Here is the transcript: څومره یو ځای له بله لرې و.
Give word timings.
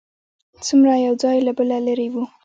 څومره 0.65 0.93
یو 1.05 1.13
ځای 1.23 1.37
له 1.47 1.51
بله 1.57 1.77
لرې 1.87 2.07
و. 2.13 2.15